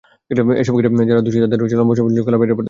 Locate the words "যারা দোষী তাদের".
1.11-1.59